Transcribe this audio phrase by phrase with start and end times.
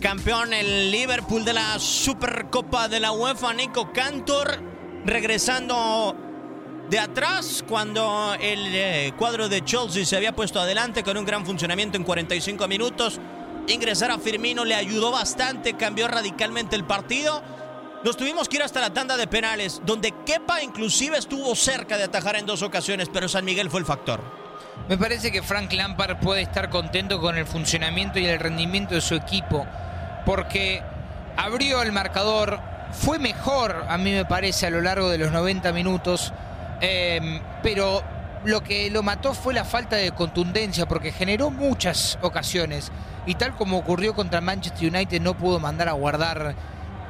[0.00, 4.58] Campeón el Liverpool de la Supercopa de la UEFA, Nico Cantor,
[5.04, 6.16] regresando
[6.88, 11.46] de atrás cuando el eh, cuadro de Chelsea se había puesto adelante con un gran
[11.46, 13.20] funcionamiento en 45 minutos.
[13.68, 17.42] Ingresar a Firmino le ayudó bastante, cambió radicalmente el partido.
[18.02, 22.04] Nos tuvimos que ir hasta la tanda de penales, donde Kepa inclusive estuvo cerca de
[22.04, 24.49] atajar en dos ocasiones, pero San Miguel fue el factor.
[24.88, 29.00] Me parece que Frank Lampard puede estar contento con el funcionamiento y el rendimiento de
[29.00, 29.66] su equipo,
[30.26, 30.82] porque
[31.36, 32.60] abrió el marcador,
[32.92, 36.32] fue mejor, a mí me parece, a lo largo de los 90 minutos,
[36.80, 38.02] eh, pero
[38.44, 42.90] lo que lo mató fue la falta de contundencia, porque generó muchas ocasiones,
[43.26, 46.54] y tal como ocurrió contra Manchester United, no pudo mandar a guardar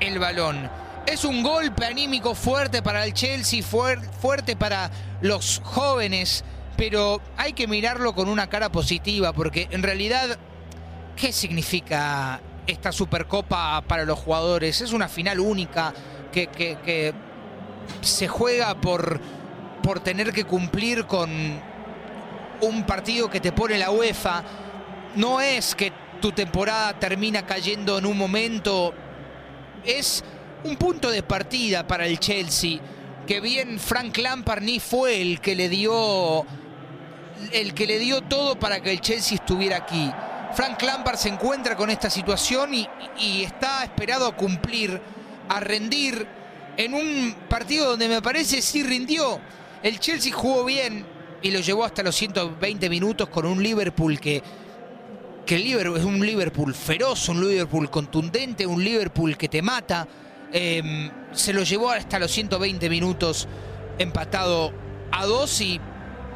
[0.00, 0.68] el balón.
[1.06, 4.90] Es un golpe anímico fuerte para el Chelsea, fuerte para
[5.20, 6.44] los jóvenes,
[6.78, 10.38] pero hay que mirarlo con una cara positiva, porque en realidad,
[11.16, 14.80] ¿qué significa esta Supercopa para los jugadores?
[14.80, 15.92] Es una final única
[16.32, 17.12] que,
[18.00, 19.20] se juega por,
[19.82, 21.28] por tener que cumplir con
[22.60, 24.44] un partido que te pone la UEFA.
[25.16, 28.94] No es que tu temporada termina cayendo en un momento
[29.84, 30.22] es
[30.62, 32.78] un punto de partida para el Chelsea.
[33.26, 36.46] Que bien Frank Lampard ni fue el que le dio
[37.52, 40.10] el que le dio todo para que el Chelsea estuviera aquí.
[40.54, 45.00] Frank Lampard se encuentra con esta situación y, y está esperado a cumplir,
[45.48, 46.26] a rendir
[46.76, 49.40] en un partido donde me parece sí rindió.
[49.82, 51.04] El Chelsea jugó bien
[51.42, 54.42] y lo llevó hasta los 120 minutos con un Liverpool que
[55.48, 60.06] que Liverpool es un Liverpool feroz, un Liverpool contundente, un Liverpool que te mata.
[60.52, 63.48] Em, se lo llevó hasta los 120 minutos
[63.98, 64.74] empatado
[65.10, 65.80] a dos y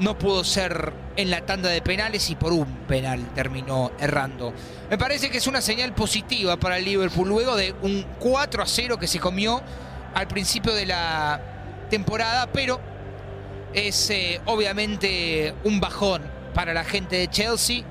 [0.01, 4.53] no pudo ser en la tanda de penales y por un penal terminó errando.
[4.91, 8.67] Me parece que es una señal positiva para el Liverpool luego de un 4 a
[8.67, 9.63] 0 que se comió
[10.15, 11.41] al principio de la
[11.91, 12.81] temporada, pero
[13.73, 16.23] es eh, obviamente un bajón
[16.55, 17.85] para la gente de Chelsea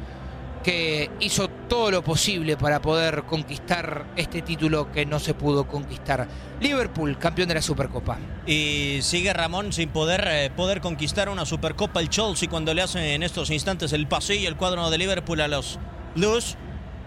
[0.63, 6.27] que hizo todo lo posible para poder conquistar este título que no se pudo conquistar.
[6.59, 8.17] Liverpool, campeón de la Supercopa.
[8.45, 13.03] Y sigue Ramón sin poder, eh, poder conquistar una Supercopa el Chelsea cuando le hacen
[13.03, 15.79] en estos instantes el pasillo, el cuadro de Liverpool a los
[16.15, 16.57] Blues.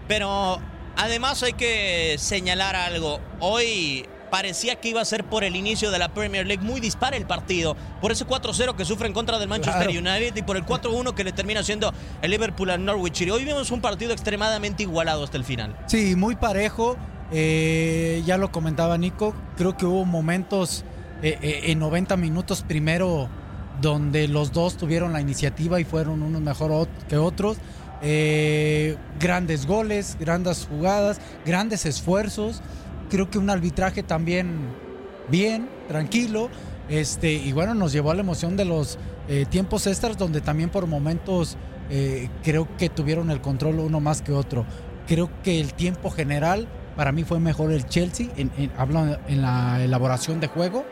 [0.07, 0.59] Pero
[0.97, 3.19] además hay que señalar algo.
[3.39, 6.63] Hoy parecía que iba a ser por el inicio de la Premier League.
[6.63, 7.75] Muy dispara el partido.
[8.01, 11.23] Por ese 4-0 que sufre en contra del Manchester United y por el 4-1 que
[11.23, 13.21] le termina siendo el Liverpool al Norwich.
[13.21, 15.75] Y hoy vemos un partido extremadamente igualado hasta el final.
[15.87, 16.97] Sí, muy parejo.
[17.31, 19.33] Eh, ya lo comentaba Nico.
[19.57, 20.83] Creo que hubo momentos
[21.21, 23.29] eh, eh, en 90 minutos primero
[23.81, 27.57] donde los dos tuvieron la iniciativa y fueron unos mejor que otros.
[29.19, 32.61] grandes goles, grandes jugadas, grandes esfuerzos
[33.09, 34.69] creo que un arbitraje también
[35.29, 36.49] bien, tranquilo.
[36.89, 40.69] Este, y bueno, nos llevó a la emoción de los eh, tiempos extras, donde también
[40.69, 41.57] por momentos
[41.89, 44.65] eh, creo que tuvieron el control uno más que otro.
[45.07, 49.83] Creo que el tiempo general para mí fue mejor el Chelsea, en, hablo en la
[49.83, 50.85] elaboración de juego,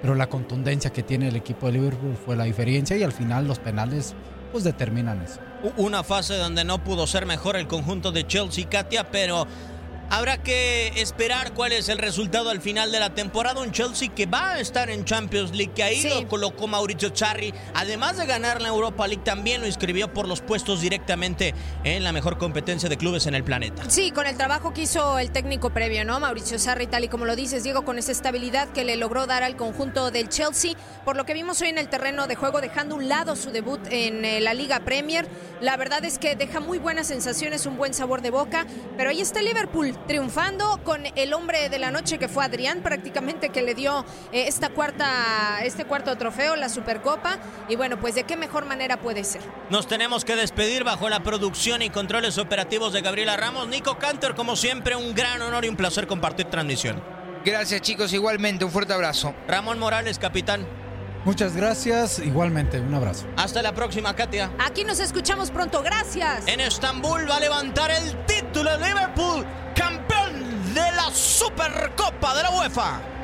[0.00, 3.48] pero la contundencia que tiene el equipo de Liverpool fue la diferencia y al final
[3.48, 4.14] los penales
[4.52, 5.40] pues determinan eso.
[5.76, 9.46] Una fase donde no pudo ser mejor el conjunto de Chelsea, Katia, pero
[10.10, 13.60] Habrá que esperar cuál es el resultado al final de la temporada.
[13.60, 17.52] Un Chelsea que va a estar en Champions League, que ahí lo colocó Mauricio Charri.
[17.74, 21.54] Además de ganar la Europa League, también lo inscribió por los puestos directamente
[21.84, 23.82] en la mejor competencia de clubes en el planeta.
[23.90, 26.18] Sí, con el trabajo que hizo el técnico previo, ¿no?
[26.20, 29.42] Mauricio Sarri, tal y como lo dices, Diego, con esa estabilidad que le logró dar
[29.42, 30.72] al conjunto del Chelsea.
[31.04, 33.80] Por lo que vimos hoy en el terreno de juego, dejando un lado su debut
[33.90, 35.28] en eh, la Liga Premier.
[35.60, 38.66] La verdad es que deja muy buenas sensaciones, un buen sabor de boca.
[38.96, 43.50] Pero ahí está Liverpool triunfando con el hombre de la noche que fue Adrián, prácticamente
[43.50, 47.38] que le dio eh, esta cuarta, este cuarto trofeo, la Supercopa.
[47.68, 49.42] Y bueno, pues de qué mejor manera puede ser.
[49.70, 53.68] Nos tenemos que despedir bajo la producción y controles operativos de Gabriela Ramos.
[53.68, 57.02] Nico Canter, como siempre, un gran honor y un placer compartir transmisión.
[57.44, 59.34] Gracias chicos, igualmente, un fuerte abrazo.
[59.46, 60.66] Ramón Morales, capitán.
[61.28, 63.26] Muchas gracias, igualmente, un abrazo.
[63.36, 64.50] Hasta la próxima, Katia.
[64.58, 66.48] Aquí nos escuchamos pronto, gracias.
[66.48, 69.44] En Estambul va a levantar el título de Liverpool,
[69.74, 73.17] campeón de la Supercopa de la UEFA.